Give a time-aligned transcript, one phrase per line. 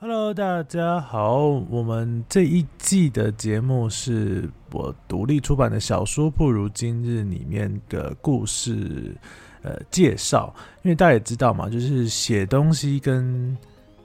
[0.00, 9.12] Hello，大家好，我们这一季的节目是我独立出版的小说《不如今日》里面的故事
[9.60, 13.56] 呃介绍，因为大家也知道嘛，就是写东西跟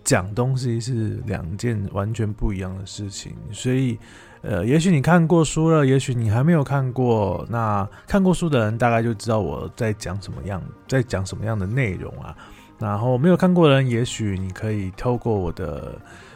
[0.04, 3.96] 讲东西是两件完全不一样的事情，所以
[4.41, 12.36] 呃，也许你看过书了，也许你还没有看过，那看过书的人大概就知道我在讲什么样，在讲什么样的内容啊。
[12.84, 15.95] 然后没有看过的人，也许你可以透过我的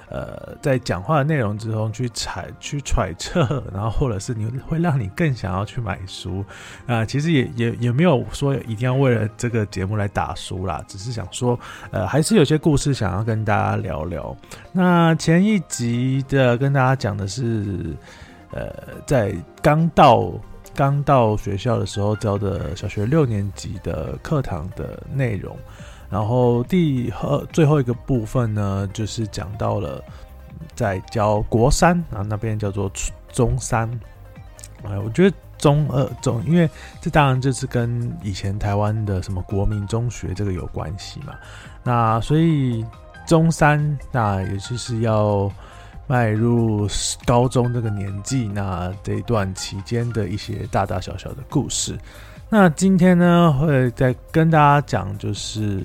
[0.09, 6.45] 呃在讲话的内容之中去揣去揣测，然后或者是你会让你更想要去买书
[6.85, 7.05] 啊。
[7.05, 11.59] 其实也也也没有说一定要为了这个节目来打书啦，只是想说
[11.91, 14.35] 呃还是有些故事想要跟大家聊聊。
[14.71, 17.93] 那前一集的跟大家讲的是
[18.51, 18.71] 呃
[19.05, 20.31] 在刚到
[20.73, 25.57] 刚到学校的时候教的小学六年级的课堂的内容。
[26.09, 30.03] 然后第二最后一个部分呢，就是讲到了
[30.75, 32.91] 在教国三啊，那边叫做
[33.31, 33.89] 中三。
[34.83, 36.69] 哎，我觉得中二中，因为
[37.01, 41.33] 这当然就是跟以前台湾的什么国民中学这个有关系嘛。
[41.83, 42.85] 那所以
[43.25, 45.51] 中三，那也就是要
[46.05, 46.87] 迈入
[47.25, 51.97] 高中这个年纪，那这一段期间的一些大大小小的故事。
[52.49, 55.81] 那今天呢，会再跟大家讲，就是，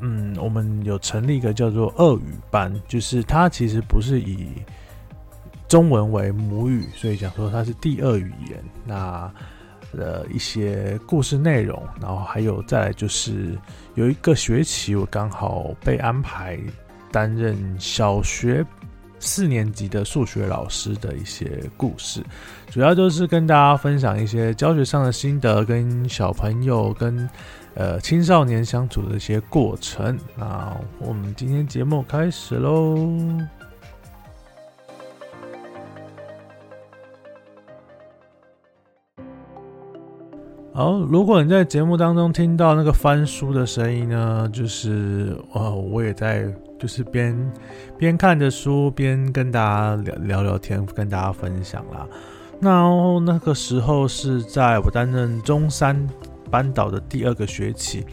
[0.00, 4.48] 嗯，我们有成立一个叫做俄语班，就是它其实不是以
[5.68, 8.64] 中文为母语，所以讲说它是第二语言。
[8.84, 9.30] 那
[9.92, 13.58] 的一些故事内容，然后还有再来就是
[13.94, 16.58] 有一个学期，我刚好被安排
[17.12, 18.64] 担任小学。
[19.18, 22.22] 四年级的数学老师的一些故事，
[22.70, 27.28] 主要就是跟大家分享一些教学上的心得，跟小朋友、跟
[27.74, 30.18] 呃青少年相处的一些过程。
[30.36, 32.96] 那我们今天节目开始喽。
[40.74, 46.46] 好，如果你在节目当中听到那个翻书的声音呢，就是呃，我也在。
[46.78, 47.52] 就是边
[47.96, 52.06] 边看着书边跟大家聊聊聊天，跟大家分享啦。
[52.60, 52.88] 那
[53.20, 56.06] 那个时候是在我担任中山
[56.50, 58.04] 班导的第二个学期，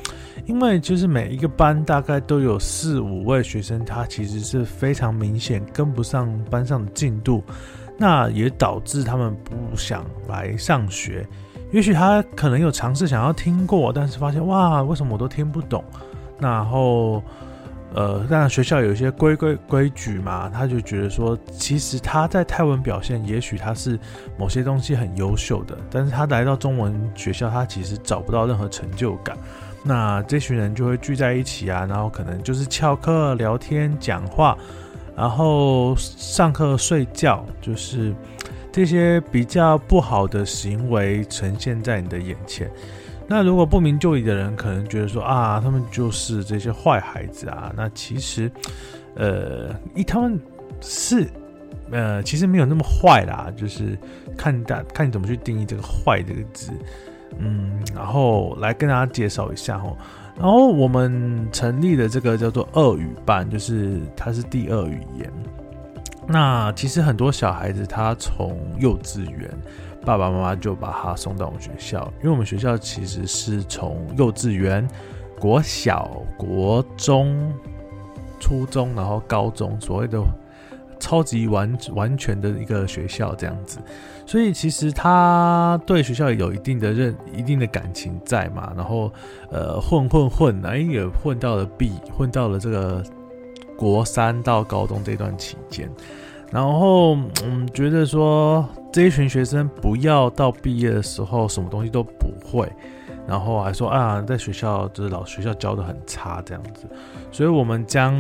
[0.45, 7.43] 因为就是每一个班大概都有四五位学生，他其实是非常明显跟不上班上的进度，
[7.97, 11.25] 那也导致他们不想来上学。
[11.71, 15.83] 也许他可能有尝试想要听过，但是发现哇，为什么我都听不懂？
[16.39, 17.21] 然后。
[17.93, 23.99] 呃，当然学校有一些规规规矩嘛，他就觉得说，其实他在泰文表现，也许他是
[24.37, 29.37] 某些东西很优秀的，但是他来到中文学校，他其实找不到任何成就感。
[29.83, 34.57] 那这群人就会聚在一起啊，然后可能就是翘课、聊天、讲话，
[35.15, 38.15] 然后上课睡觉，就是
[38.71, 42.71] 这些比较不好的行为呈现在你的眼前。
[43.25, 47.73] 那如果不明就里的人可能觉得说啊，他们就是这些坏孩子啊。
[47.75, 48.51] 那其实，
[49.15, 50.39] 呃，一他们
[50.81, 51.27] 是，
[51.89, 53.51] 呃，其实没有那么坏啦。
[53.55, 53.97] 就是
[54.37, 56.71] 看大看你怎么去定义这个“坏”这个字。
[57.39, 59.97] 嗯，然后来跟大家介绍一下哦。
[60.37, 65.31] 然后我们成立的这个叫做二语班，就是它是第二语言。
[66.27, 69.49] 那其实很多小孩子他从幼稚园。
[70.05, 74.87] 爸爸妈妈就把他送到我们学校，因为我们学校其实是从幼稚园、
[75.39, 77.53] 国小、国中、
[78.39, 80.21] 初中，然后高中，所谓的
[80.99, 83.79] 超级完完全的一个学校这样子，
[84.25, 89.11] 所以其实他对学校有一定的认、一定的感情在嘛，然后
[89.51, 93.03] 呃混混混，哎也混到了毕，混到了这个
[93.77, 95.89] 国三到高中这段期间。
[96.53, 102.71] 然后，嗯，觉得说这一群学生不要到毕业的时候什么东西都不会，
[103.27, 106.85] 然后还说啊，在学校就是老学校教的很差这样子，
[107.31, 108.13] 所以我们将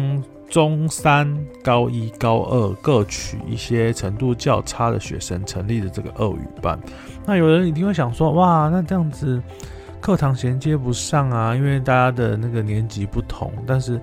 [0.49, 1.31] 中三、
[1.63, 6.79] 高一、高二各取一些程度较差的学生，成立了这个二语班。
[7.27, 9.39] 那有人一定会想说，哇，那这样子
[10.01, 13.53] 课堂衔接不上啊，因为大家的那个年级不同。
[13.67, 14.01] 但是，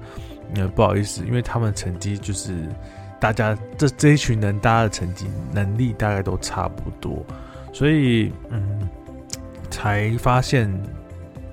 [0.55, 2.69] 呃，不好意思，因为他们成绩就是。
[3.21, 7.25] 大家这这一群人，大家的成绩能力大概都差不多，
[7.73, 8.89] 所以嗯，
[9.71, 10.73] 才发现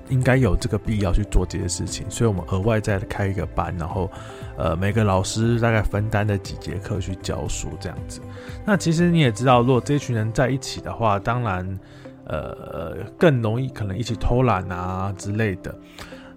[0.08, 4.10] 应该有这个必要去做这些事情，所以我们额外再开一个班，然后
[4.56, 8.22] 呃每个老师大概分担的几节课去教书这样子。
[8.64, 11.78] 那其实你也知道，如果这一群人在一起的话，当然
[12.24, 15.78] 呃更容易可能一起偷懒啊之类的，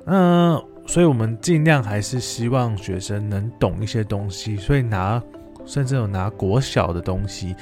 [0.07, 0.61] 嗯。
[0.85, 5.21] 所以我们尽量还是希望学生能懂一些东西，所以拿
[5.65, 7.55] 甚至有拿国小的东西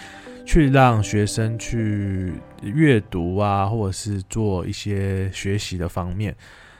[0.46, 2.34] 去让学生去
[2.64, 6.36] 阅读啊，或者是做一些学习的方面。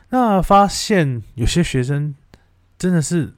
[0.10, 2.16] 那发现有些学生
[2.80, 3.32] 真的是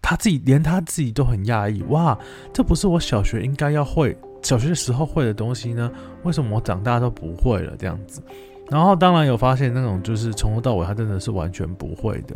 [0.00, 2.18] 他自己连他自己都很讶异，哇，
[2.52, 5.90] 这不是我小学应该要会小学时候会的东西呢？
[6.22, 7.76] 为什么我长大都不会了？
[7.76, 8.22] 这样子。
[8.70, 12.34] 然后当然有发现那种就是从头到尾他真的是完全不会的，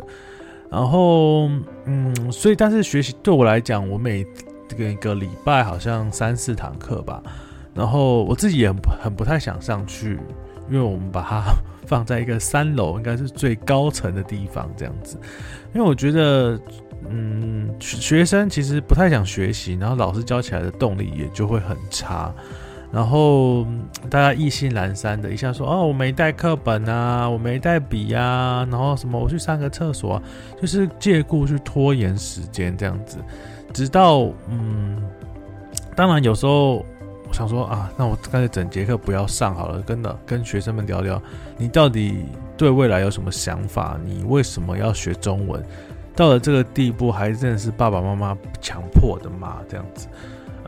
[0.69, 1.49] 然后
[1.85, 4.25] 嗯，所以但是学习对我来讲，我每
[4.67, 7.21] 这个一个礼拜好像三四堂课吧，
[7.73, 8.71] 然后我自己也
[9.01, 10.19] 很不太想上去，
[10.69, 11.43] 因为我们把它
[11.87, 15.19] 放在一个三楼，应该是最高层的地方这样子，
[15.73, 16.59] 因为我觉得
[17.09, 22.31] 嗯，学生其实不太想学习，然后老师教起来的动力也就会很差。
[22.91, 23.67] 然后
[24.09, 30.19] 大家意兴阑珊的一下说：“哦，我没带课本啊，我没带笔呀，然后什么我去上个厕所，
[30.59, 33.19] 就是借故去拖延时间这样子，
[33.71, 34.97] 直到嗯，
[35.95, 36.77] 当然有时候
[37.27, 41.21] 我想说啊，那我干脆整节课不要上好了，跟的跟学生们聊聊，
[41.57, 42.25] 你到底
[42.57, 43.99] 对未来有什么想法？
[44.03, 45.63] 你为什么要学中文？
[46.15, 49.57] 到了这个地步，还真的是爸爸妈妈强迫的吗？
[49.69, 50.07] 这样子。”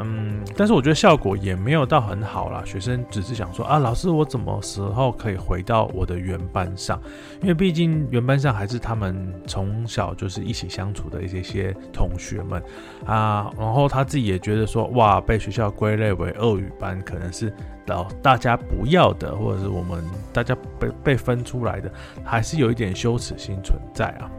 [0.03, 2.63] 嗯，但是我觉得效果也没有到很好啦。
[2.65, 6.99] 学生只是想说啊，老师，我怎么时候可以回到我的原班上？
[7.41, 12.61] 因为毕竟原班上还是他们从小就是一起相处的一些些同学们
[13.05, 13.51] 啊。
[13.57, 17.53] 然后他自己也觉得说，哇，被学校归类为恶语班，可能是
[17.87, 20.03] 老大家不要的，或者是我们
[20.33, 21.91] 大家被被分出来的，
[22.23, 24.29] 还是有一点羞耻心存在啊。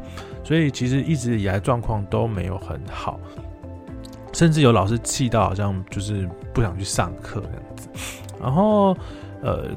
[0.45, 3.21] 所以其实一直以来状况都没有很好。
[4.33, 7.89] 甚至有老师气到好像就是不想去上课这样子，
[8.41, 8.97] 然后
[9.43, 9.69] 呃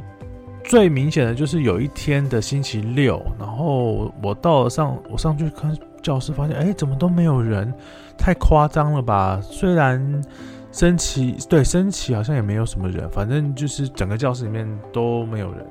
[0.63, 7.73] 最明显的就是有一天的星期六，然后我到了上我上去看教室，发现哎怎么都没有人，
[8.17, 9.39] 太夸张了吧？
[9.41, 10.23] 虽然
[10.71, 15.65] 升旗对升旗好像也没有什么人，反正就是整个教室里面都没有人。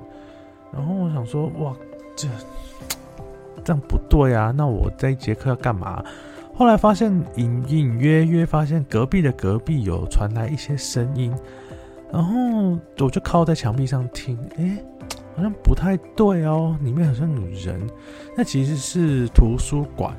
[0.73, 1.73] 然后我想说哇
[2.17, 2.29] 这
[3.65, 6.05] 这样不对啊，那我这一节课要干嘛？
[6.57, 11.35] 后来发现隐隐约约发现隔壁的隔壁有传来一些声音，
[12.13, 14.79] 然后我就靠在墙壁上听，哎，
[15.35, 17.81] 好像不太对哦，里面好像有人。
[18.37, 20.15] 那其实是图书馆，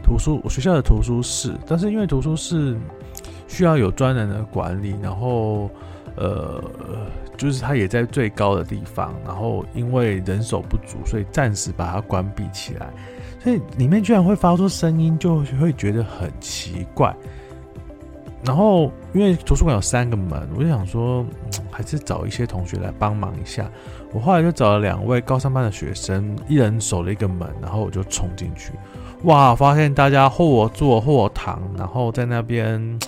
[0.00, 2.76] 图书我学校的图书室，但是因为图书室
[3.48, 5.68] 需要有专人的管理，然后
[6.14, 6.62] 呃，
[7.36, 12.90] 就是它也在最高的地方，然后因为人手不足，所以暂时把它关闭起来。
[13.42, 17.14] 所以里面居然会发出声音，就会觉得很奇怪。
[18.44, 21.24] 然后因为图书馆有三个门，我就想说，
[21.70, 23.70] 还是找一些同学来帮忙一下。
[24.12, 28.72] 我后来就找了两位高三班的学生，一人守了一个门，然后我就冲进去。
[29.24, 32.98] 哇，发现大家或坐或躺，然后在那边，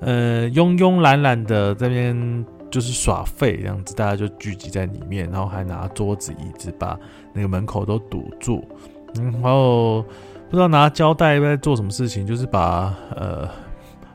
[0.00, 6.98] 呃，慵慵懒懒的这边就是耍废这样子，大家就聚集在里面，然后还拿桌子椅子把
[7.34, 8.66] 那个门口都堵住。
[9.14, 10.02] 然后
[10.48, 13.48] 不知道拿胶带在做什么事情，就是把呃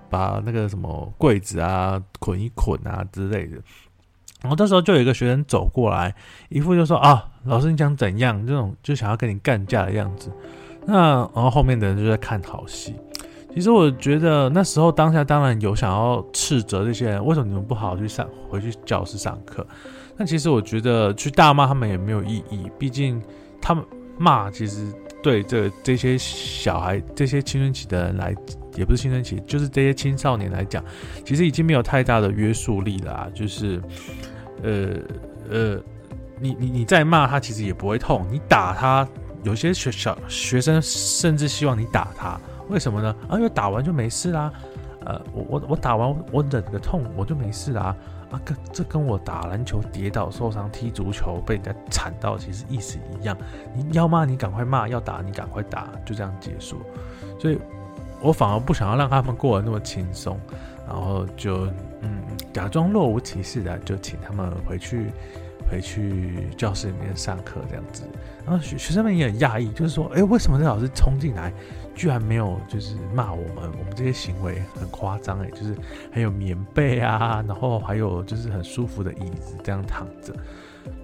[0.09, 3.57] 把那个什么柜子啊捆一捆啊之类的。
[4.41, 6.13] 然后这时候就有一个学生走过来，
[6.49, 8.45] 一副就说啊，老师你想怎样？
[8.45, 10.31] 这种就想要跟你干架的样子。
[10.85, 12.95] 那然后后面的人就在看好戏。
[13.53, 19.65] 其实我觉得那时候当下当然有想要斥责这些人，为什么你们不好好去上回去教室上课？
[20.17, 23.21] 那其实我觉得去大骂他们也没有意义，毕竟
[23.61, 23.83] 他们。
[24.17, 24.91] 骂其实
[25.21, 28.33] 对这这些小孩、这些青春期的人来，
[28.75, 30.83] 也不是青春期，就是这些青少年来讲，
[31.25, 33.29] 其实已经没有太大的约束力了。
[33.33, 33.81] 就是，
[34.63, 34.89] 呃
[35.49, 35.79] 呃，
[36.39, 38.25] 你你你再骂他，其实也不会痛。
[38.31, 39.07] 你打他，
[39.43, 43.15] 有些学小学生甚至希望你打他，为什么呢？
[43.27, 44.51] 啊，因为打完就没事啦。
[45.05, 47.95] 呃，我我我打完我忍个痛，我就没事啦。
[48.43, 53.37] 跟这跟我打篮球跌倒受伤、踢足球被人家铲到，其实意思一样。
[53.73, 56.81] 你要骂你赶快骂，要打你赶快打，就这样结束。
[57.39, 57.59] 所以，
[58.21, 60.39] 我反而不想要让他们过得那么轻松，
[60.87, 61.67] 然后就
[62.01, 65.11] 嗯，假装若无其事的，就请他们回去
[65.69, 68.03] 回去教室里面上课这样子。
[68.45, 71.51] 然后学学生们也很讶异，就是说，哎，为什么这老师冲进来？
[71.95, 75.73] 居然没有，就是骂我们，我们这些行为很夸张哎，就是
[76.11, 80.35] 还有棉被啊，然后还有就是很舒服的椅子这样躺着。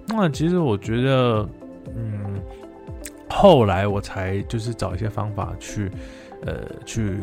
[0.06, 1.48] 那其实我觉得，
[1.96, 2.40] 嗯，
[3.28, 5.90] 后来我才就是找一些方法去，
[6.42, 7.16] 呃，去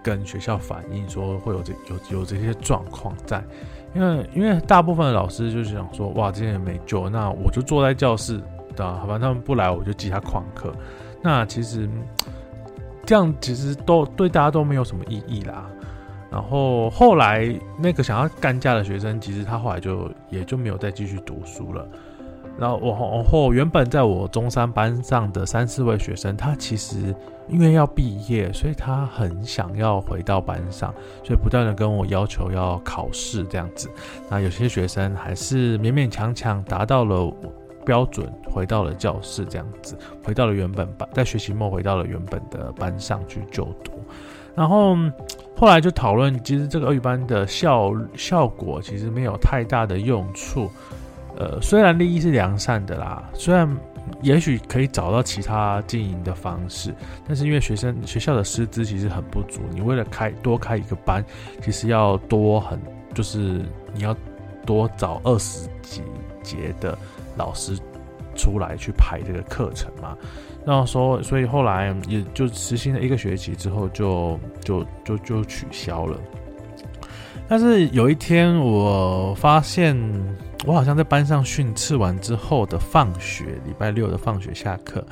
[0.00, 3.42] 跟学校反映说会有这有有这些状况在，
[3.94, 8.40] 因为因为大部分的老师就是想说，哇，这些人没救，那我就坐在教室，
[8.76, 10.72] 的，好吧，他们不来我就记他旷课。
[11.22, 11.88] 那其实。
[13.04, 15.68] 这样其实都对大家都没有什么意义啦。
[16.30, 21.84] 然后后来那个想要干架的学生，其实他后来就也就没有再继续读书了。
[22.56, 27.12] 然后我往后原本在我中山班上的三四位学生，他其实
[27.52, 30.92] 因为要毕业，所以他很想要回到班上，
[31.22, 33.90] 所以不断的跟我要求要考试这样子。
[34.30, 37.30] 那有些学生还是勉勉强强达到了
[37.84, 43.92] 标准，回到了教室这样子，回到了原本班，在学期末回到了原本的班上去就读。
[44.54, 44.96] 然后
[45.56, 50.70] 后来就讨论，其实这个俄语班的效效果其实没有太大的用处。
[51.36, 53.68] 呃，虽然利益是良善的啦，虽然
[54.20, 56.94] 也许可以找到其他经营的方式，
[57.26, 61.24] 但是因为学生学校的师资其实很不足，你为了开多开一个班，
[61.62, 62.80] 其实要多很
[63.14, 64.16] 就是你要
[64.66, 66.02] 多找二十几
[66.42, 66.96] 节的
[67.36, 67.76] 老师
[68.34, 70.16] 出来去排这个课程嘛。
[70.64, 76.16] 然后说，所以后来也就实行了一个学期之后，就就就就取消了。
[77.48, 79.96] 但是有一天，我发现
[80.64, 85.04] 我好像在班上训斥完之后的放学，礼拜六的放学下课，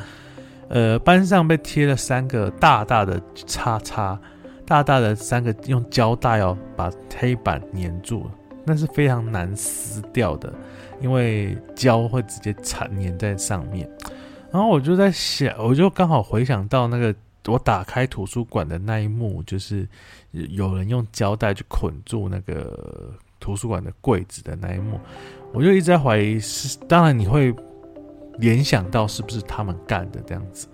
[0.68, 4.18] 呃，班上被贴了三个大大的叉叉，
[4.64, 6.88] 大大的三个用胶带哦把
[7.18, 8.30] 黑板粘住，
[8.64, 10.52] 那是非常难撕掉的，
[11.00, 13.90] 因为胶会直接缠粘在上面。
[14.52, 17.12] 然后我就在想，我就刚好回想到那个
[17.46, 19.88] 我打开图书馆的那一幕，就是
[20.30, 25.00] 有人用胶带去捆住那个图书馆的柜子的那一幕，
[25.52, 27.54] 我就一直在怀疑是，当然你会
[28.38, 30.66] 联想到是不是他们干的这样子，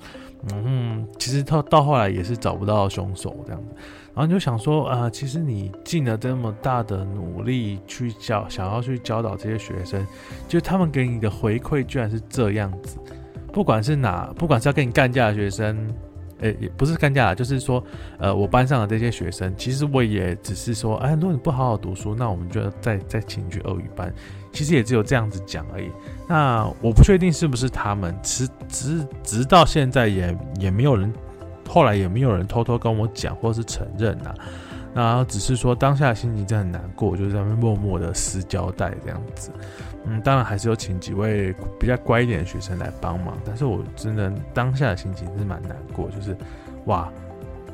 [0.53, 3.75] 嗯，其实到到后来也是找不到凶手这样子，
[4.15, 10.07] 然后你就想说啊，其实你尽了这么大的努力去教，想要去教导这些学生，
[10.47, 12.99] 就他们给你的回馈居然是这样子。
[13.53, 15.91] 不管是哪，不管是要跟你干架的学生，
[16.41, 17.83] 诶，也不是干架，就是说，
[18.19, 24.13] 呃，我班上的这些学生，其实我也只是说，哎，如果你不好好读书，那我们就再再请去俄语班。
[24.53, 25.91] 其实也只有这样子讲而已。
[26.27, 31.13] 那我不确定是不是他们，直直直到现在也也没有人，
[31.69, 34.35] 后来也没有人偷偷跟我讲或是承认呐。
[34.95, 39.51] 那只是说当下心情真的很难过，就是在那边默默的撕胶带这样子。
[40.07, 46.37] 嗯，当然还是有请几位比较乖一点的学生来帮忙，但是我真的当下的心情是蛮难过，就是
[46.85, 47.13] 哇，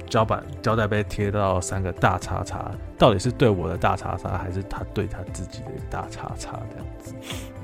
[0.08, 7.14] 胶板胶带被贴到三个大叉叉，到底是对我的大叉叉，还是他对他自己的大叉叉这样子？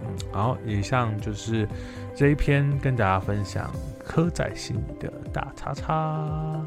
[0.03, 1.67] 嗯，好，以上就是
[2.15, 3.71] 这一篇跟大家分享
[4.05, 6.63] 刻在心的大叉叉。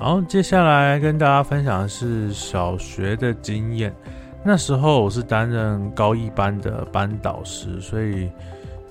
[0.00, 3.94] 然后接下来跟大家分享的是小学的经验。
[4.42, 8.30] 那时候我是担任高一班的班导师，所以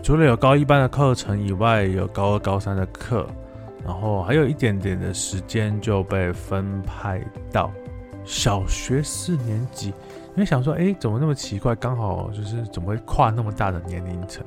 [0.04, 3.26] 除了有高一班的课程以外，有高二、高三的课，
[3.84, 7.20] 然后还有一点点的时间就被分派
[7.52, 7.72] 到
[8.24, 9.88] 小学四年级。
[9.88, 11.74] 因为想说，哎，怎么那么奇怪？
[11.74, 14.46] 刚好就是怎么会跨那么大的年龄层？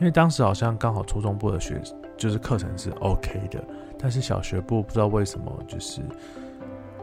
[0.00, 1.80] 因为当时好像刚好初中部的学
[2.16, 3.62] 就是课程是 OK 的。
[4.00, 6.00] 但是小学部不知道为什么就是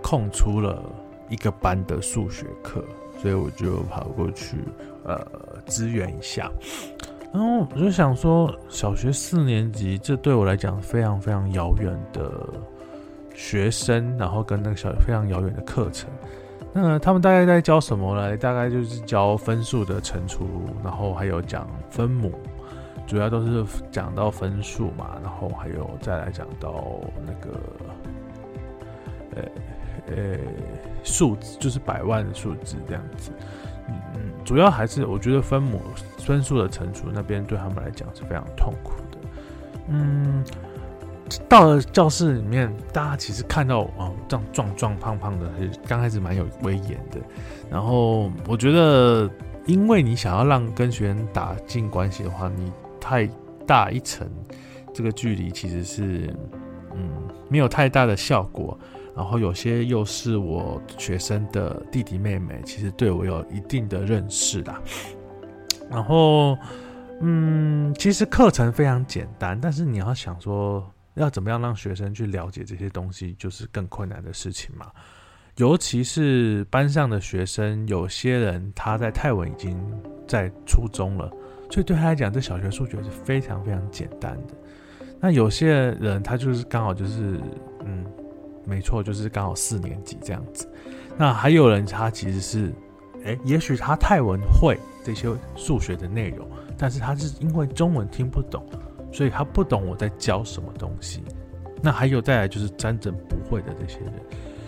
[0.02, 0.84] 空出了
[1.30, 2.84] 一个班的数学课，
[3.20, 4.58] 所以我就跑过去
[5.04, 5.26] 呃
[5.66, 6.52] 支援一下。
[7.34, 12.32] 然后我就想说，小学四年级这对我来讲非常非常遥远的
[13.36, 16.10] 学生，然后跟那个小非常遥远的课程，
[16.74, 18.36] 那他们大概在教什么呢？
[18.38, 20.48] 大概就是教分数的乘除，
[20.84, 22.32] 然后还有讲分母。
[23.08, 27.60] 主要都是讲到分数嘛，然后还有再来讲到那个，
[29.36, 29.44] 呃
[30.08, 30.38] 呃
[31.04, 33.32] 数字，就是百万的数字这样子。
[33.88, 35.82] 嗯，主要还是我觉得分母
[36.18, 39.18] 分数的乘除那边对他们来讲是非常痛苦的。
[39.88, 40.44] 嗯，
[41.48, 47.22] 到了教室里面，大家其实看到哦这样壮壮胖胖的，是刚开始蛮有威严的。
[47.70, 49.30] 然后我觉得，
[49.66, 52.70] 因为你想要让跟学生打近关系的话，你
[53.08, 53.26] 太
[53.66, 54.30] 大一层，
[54.94, 56.36] 这个距离其实是，
[56.94, 57.10] 嗯，
[57.48, 58.78] 没有太大的效果。
[59.16, 64.82] 然后有些又是我学生的弟弟妹妹，其实对我有一定的认识啦。
[65.90, 66.58] 然后，
[67.22, 74.88] 嗯，其实课程非常简单，但是你要想说要怎么样让学生去了解这些东西，就是更困难的事情嘛。
[75.56, 79.80] 尤其是班上的学生，有些人他在泰文已经
[80.28, 81.32] 在初中了。
[81.70, 84.54] 所以对他来讲，这小学数学是非常非常简单的。
[85.20, 85.68] 那有些
[86.00, 87.40] 人他就是刚好就是，
[87.86, 88.06] 嗯，
[88.66, 90.68] 没错，就是刚好四年级这样子。
[91.18, 92.74] 那还有人他其实是
[93.24, 96.48] 诶，也许他泰文会这些数学的内容，
[96.78, 98.64] 但是他是因为中文听不懂，
[99.12, 101.24] 所以他不懂我在教什么东西。
[101.82, 104.14] 那还有再来就是真正不会的这些人，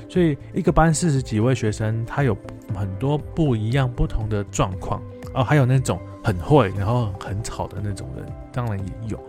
[0.10, 2.36] 所以一个班四十几位学生，他有
[2.76, 5.02] 很多不一样、不同的状况
[5.34, 5.44] 哦。
[5.44, 9.20] 还有那种很会然后很吵的那种人，当然也有。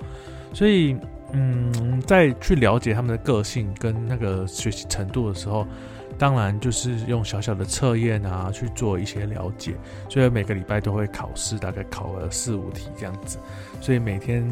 [0.53, 0.97] 所以，
[1.33, 5.67] 嗯，在去了解他们的个性跟那个学习程度的时候。
[6.19, 9.75] 当然，就是用小小的测验啊去做一些了解，
[10.07, 13.39] 所以每个礼拜都会考试，大概考了四五题这样子，
[13.81, 14.47] 所以每天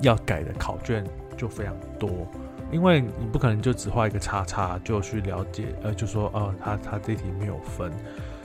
[0.00, 1.04] 要改的考卷
[1.36, 2.26] 就非常多，
[2.72, 7.92] 因为你不可能就只画一个叉叉就去了解，呃，就说哦，他他这题没有分，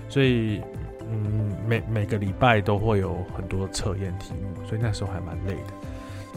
[0.07, 0.61] 所以
[1.11, 5.73] 嗯，每每个礼拜都会有很多测验题目，所以那时候还蛮累的。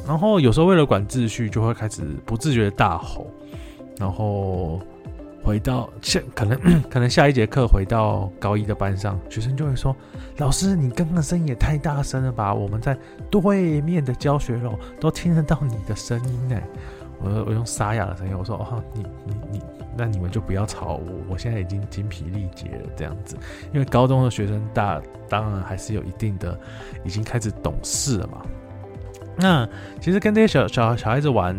[0.06, 3.26] 然后有时候为了管秩序，就会开始不自觉的大吼，
[3.98, 4.80] 然后。
[5.44, 6.58] 回到下可能
[6.90, 9.94] 可能下一节课回到高一的班上，学生就会说
[10.38, 12.52] ：“老师，你刚刚声音也太大声了吧？
[12.52, 12.98] 我们在
[13.30, 16.60] 对面的教学楼都听得到你的声音呢。”
[17.22, 19.62] 我我用沙哑的声音我说：“哦，你你你，
[19.96, 22.88] 那你们就不要吵我，我现在已经精疲力竭了。
[22.96, 23.36] 这样子，
[23.72, 26.58] 因为高中的学生大当然还是有一定的
[27.04, 28.42] 已经开始懂事了嘛。
[29.38, 29.68] 那
[30.00, 31.56] 其实跟这些小小小孩子玩。”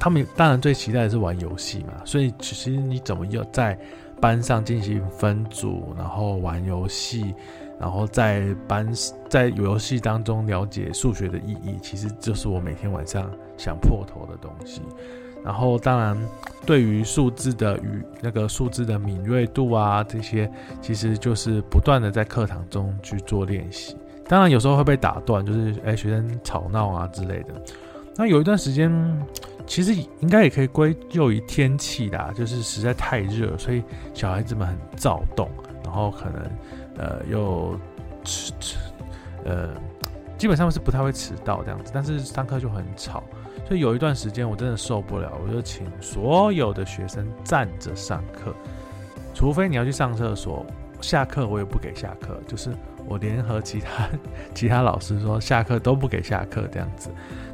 [0.00, 3.78] 他们当然最期待的是玩游戏嘛，所以其实你怎么要在
[4.18, 7.34] 班上进行分组，然后玩游戏，
[7.78, 8.90] 然后在班
[9.28, 14.80] 在游戏当中了解数学的意义，其实就是我每天晚上想破头的东西。
[15.44, 16.16] 然后当然
[16.66, 23.96] 对于数字的与那个数字的敏锐度啊这些，其实就是不断的在课堂中去做练习。
[24.28, 27.48] 当然有时候会被打断，就是哎学生吵闹啊之类的。
[28.16, 28.90] 那有一段时间。
[29.66, 35.48] 其实应该也可以归咎于天气啦，就是实在太热，所以小孩子们很躁动，
[35.84, 36.42] 然后可能
[36.98, 37.78] 呃又
[38.24, 38.76] 吃吃
[39.44, 39.68] 呃
[40.40, 43.22] 基本上是不太会迟到这样子，但是上课就很吵，
[43.68, 48.54] 所以有一段时间我真的受不了，我就请所有的学生站着上课，
[49.34, 50.64] 除非你要去上厕所，
[51.02, 52.70] 下课我也不给下课，就是
[53.06, 54.08] 我联合其他
[54.54, 57.10] 其他老师说下课都不给下课这样子。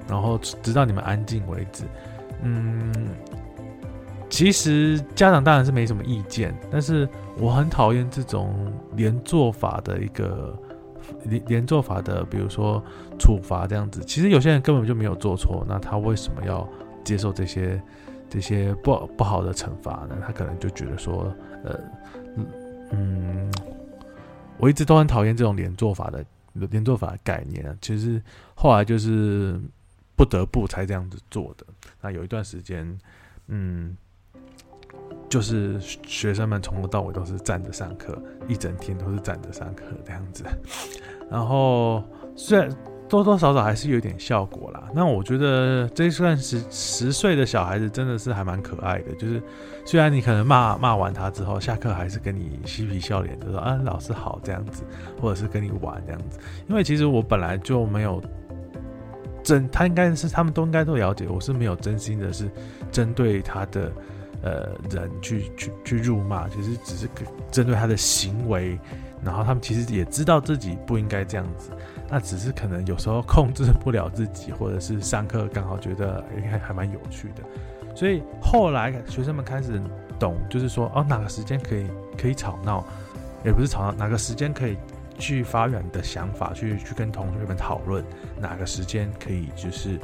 [0.09, 1.83] 然后直到你们安静为止。
[2.45, 2.93] 嗯，
[4.31, 10.57] 其实家长当然是没什么意见，但是我很讨厌这种连坐法的一个
[11.29, 12.83] 连连坐法的，比如说
[13.19, 14.01] 处罚这样子。
[14.05, 16.69] 其实有些人根本就没有做错，那他为什么要
[17.05, 17.81] 接受这些
[18.29, 20.17] 这些不不好的惩罚呢？
[20.27, 21.35] 他可能就觉得说，
[21.65, 21.81] 呃，
[22.91, 23.53] 嗯，
[24.59, 26.25] 我一直都很讨厌这种连坐法的
[26.71, 27.77] 连坐法的概念啊。
[27.81, 28.23] 其实
[28.55, 29.61] 后来就是。
[30.19, 31.67] 不得不才这样子做的。
[32.01, 32.99] 那有一段时间，
[33.49, 33.95] 嗯，
[35.29, 40.43] 就是学生们从头到尾都是站着上课，一整天都是站着上课这样子。
[41.31, 42.03] 然后
[42.35, 42.69] 虽然
[43.09, 44.89] 多多少少还是有点效果啦。
[44.95, 49.15] 那我觉得这算十十岁的小孩子真的是还蛮可爱的。
[49.15, 49.43] 就是
[49.85, 54.83] 虽然你可能骂骂完他之后，下课还是跟你嬉皮笑脸的说啊老师好这样子，
[55.21, 56.39] 或者是跟你玩这样子。
[56.69, 58.23] 因为其实我本来就没有。
[59.45, 62.51] 真，他应该是他们都应该都了解，我是没有真心的，是
[62.91, 63.93] 针对他的
[64.43, 67.09] 呃人去去去辱骂，其实只是
[67.53, 68.77] 针对他的行为，
[69.25, 71.71] 然后他们其实也知道自己不应该这样子，
[72.11, 77.43] 那只是可能有时候控制不了自己，或者是上课刚好觉得还还蛮有趣的，
[77.95, 79.81] 所以后来学生们开始
[80.19, 82.85] 懂，就是说哦哪个时间可以可以吵闹，
[83.45, 84.77] 也不是吵闹，哪个时间可以。
[85.19, 88.05] 去发展的想法，去去跟同学们讨论。
[88.39, 89.99] 哪个时间可以，就是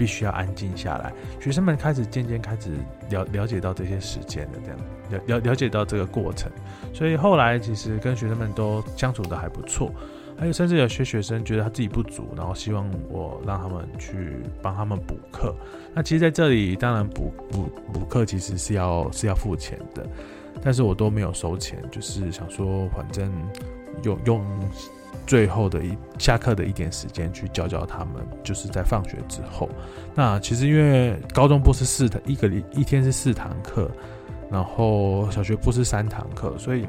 [0.00, 1.12] 必须要安静下来。
[1.38, 2.70] 学生们开始渐渐开始
[3.10, 4.78] 了了解到这些时间的这样
[5.10, 6.50] 了了了解到这个过程，
[6.94, 9.92] 所以后来其实跟学生们都相处的还不错。
[10.38, 15.54] 还有甚至有些学生觉得他自己不足，然后希望我让他们去帮他们补课。
[15.94, 20.06] 那其实在这里，当然补补补课其实是要是要付钱的，
[20.62, 23.30] 但是我都没有收钱，就是想说反正。
[24.02, 24.44] 用用
[25.26, 29.68] 最后的一下课的一点时间去教教他们，就是在放学之后。
[30.14, 33.88] 那其实因为高中部是四堂，一个一天是四堂课，
[34.50, 36.84] 然后小学部是三堂课，所以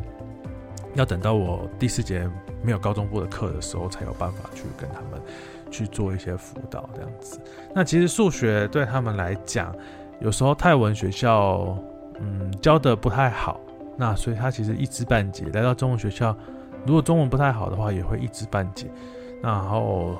[0.95, 2.28] 要等到我第四节
[2.63, 5.21] 没有高中部的课的时候，才有办法去跟他们
[5.69, 7.39] 去做一些辅导这样子。
[7.76, 9.76] 那其实数学对他们来讲，
[10.19, 11.78] 有时候泰文学校
[12.19, 13.62] 嗯教的不太好，
[13.97, 16.36] 那所以他其实一知半解，来到中文学校。
[16.86, 18.88] 如果中文不太好的话，也会一知半解。
[19.41, 20.17] 然后，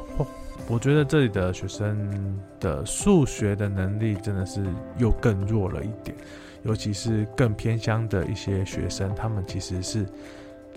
[0.68, 4.66] 我觉得这里的学生的数学的能力真的是
[4.98, 6.18] 又更弱了一点，
[6.64, 10.06] 尤其是更偏乡的一些学生，他们其实是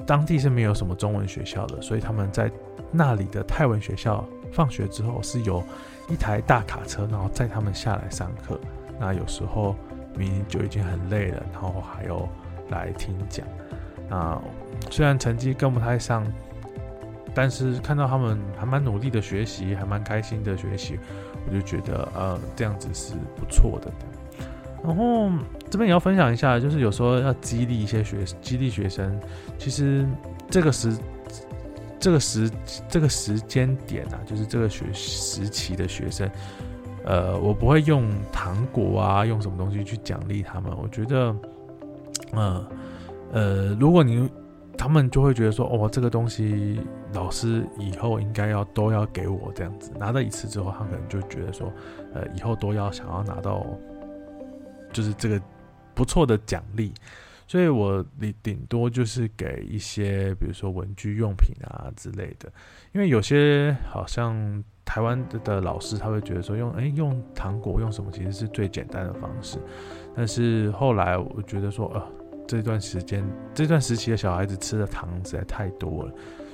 [0.07, 2.51] 当地是没有什么中文学校的，所以他们在
[2.91, 5.63] 那里的泰文学校放学之后是有
[6.11, 8.61] 一台大卡车，然后载他们下来上课。
[9.01, 9.75] 那有时候
[10.17, 12.29] 明明就已经很累了，然后还有
[12.69, 13.47] 来听讲。
[14.09, 14.39] 那
[14.91, 16.25] 虽然成绩跟不太上，
[17.35, 20.99] 但是看到他们还蛮努力的学习，还蛮开心的学习，
[21.47, 23.91] 我就觉得呃这样子是不错的。
[24.85, 25.31] 然后
[25.71, 29.19] 这边也要分享一下，就是有时候要激励一些学激励学生，
[29.59, 30.07] 其实
[30.51, 30.95] 这个时
[31.99, 32.51] 这个时
[32.87, 36.31] 这个时间点啊，就是这个学时期的学生，
[37.07, 40.71] 呃，我不会用糖果啊，用什么东西去奖励他们。
[40.77, 41.35] 我觉得，
[42.35, 42.67] 嗯
[43.33, 44.29] 呃，如果你
[44.85, 46.79] 他们就会觉得说，哦，这个东西
[47.15, 51.73] 老师以后应该要都要给我这样子，拿到一次之后，他可能就觉得说，
[52.13, 53.67] 呃，以后都要想要拿到。
[54.93, 55.43] 就是这个
[55.93, 56.95] 不错的奖励，
[57.49, 62.49] 所以我顶顶多就是给一些，比如说文具用品啊之类的。
[62.93, 69.59] 因为有些好像台湾的老师他会觉得说用哎用糖果用什么其实是最简单的方式，
[70.15, 72.01] 但是后来我觉得说呃
[72.47, 76.13] 这段时间这段时期的小孩子吃的糖实在太多了，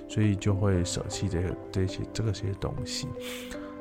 [0.09, 3.09] 所以就会舍弃这个这些这个些东西。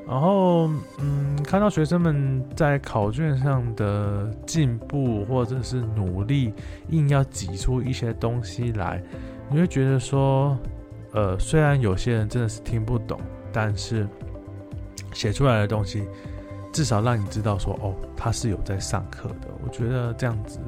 [0.08, 0.68] 然后，
[0.98, 6.52] 嗯，看到学生们在考卷上的进步或者是努力，
[6.88, 9.04] 硬要挤出一些东西来，
[9.52, 10.58] 你会觉得说，
[11.12, 13.22] 呃，虽然有些人真的是听不懂，
[13.54, 14.08] 但是
[15.14, 16.08] 写出来的东西，
[16.74, 19.48] 至少让你知道说，哦，他是有在上课的。
[19.64, 20.60] 我觉得这样子，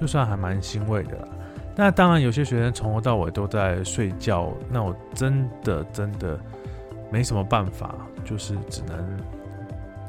[0.00, 1.28] 就算还蛮欣慰的啦。
[1.76, 6.38] 那当然，有些学生从头到尾都在睡觉，那我真的真的。
[7.12, 7.92] 没什么办法，
[8.24, 8.96] 就是只能，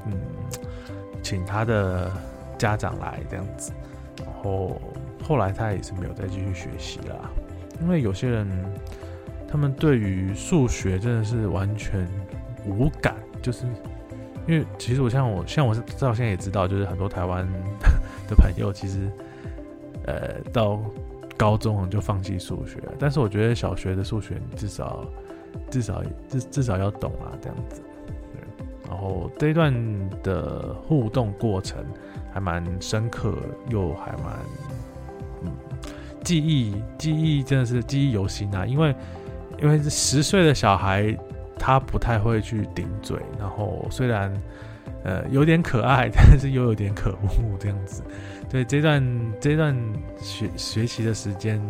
[0.05, 0.13] 嗯，
[1.23, 2.11] 请他的
[2.59, 3.71] 家长来这样子，
[4.19, 4.79] 然后
[5.27, 7.27] 后来他也是没有再继续学习啦，
[7.81, 8.47] 因为有些人
[9.47, 12.07] 他们对于数学真的是完全
[12.67, 13.65] 无感，就是
[14.47, 17.47] 因为其实我像我像我到现在也知道，就是很多台湾
[18.27, 19.09] 的朋友其实，
[20.05, 20.79] 呃，到
[21.37, 25.05] 高中就放弃数学，但是我觉得小学的数学你至少。
[25.69, 27.81] 至少至至少要懂啊，这样子。
[28.87, 29.73] 然后这一段
[30.23, 31.83] 的互动过程
[32.31, 33.35] 还蛮深刻，
[33.69, 34.39] 又还蛮
[35.43, 35.51] 嗯，
[36.23, 38.65] 记忆记忆真的是记忆犹新啊。
[38.65, 38.95] 因为
[39.61, 41.13] 因为十岁的小孩
[41.57, 44.33] 他不太会去顶嘴，然后虽然
[45.03, 48.03] 呃有点可爱， 但是又有点可恶这样子。
[48.49, 49.75] 对，这段这段
[50.17, 51.61] 学学习的时间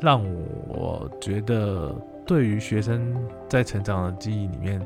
[0.00, 0.22] 让
[0.68, 1.94] 我觉得。
[2.26, 3.14] 对于学生
[3.50, 4.80] 在成长的记忆里面，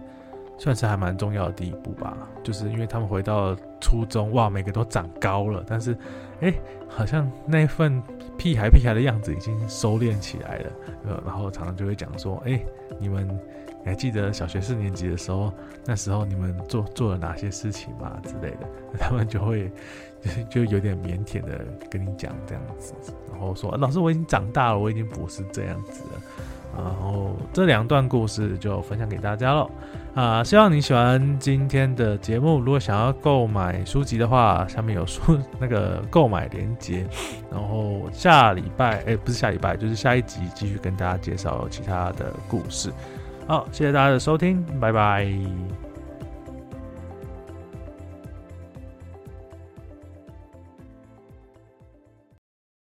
[0.58, 2.16] 算是还蛮重要的第一步吧。
[2.42, 5.96] 就是因为他们回到初中，哇，每个都长高了，但是，
[6.40, 6.52] 哎，
[6.88, 8.02] 好像那份
[8.36, 10.70] 屁孩屁孩的样子已经收敛起来了。
[11.06, 12.60] 呃，然后常常就会讲说，哎，
[12.98, 13.28] 你们
[13.84, 15.52] 还记得小学四年级的时候，
[15.84, 18.18] 那时候你们做做了哪些事情吗？
[18.24, 19.70] 之类的， 他们就会
[20.50, 22.92] 就有点腼腆的跟你讲这样子，
[23.30, 26.20] 然后说，老师，我已经长大了，我已经不是这样子了。
[26.76, 29.70] 然后这两段故事就分享给大家了
[30.14, 30.44] 啊！
[30.44, 32.60] 希望你喜欢今天的节目。
[32.60, 37.04] 如果想要购买书籍的话，下面有书那个购买链接。
[37.50, 42.92] 然后下礼拜哎，不是下礼拜，就是下一集继续跟大家介绍其他的故事。
[43.48, 45.87] 好，谢谢大家的收听，拜拜。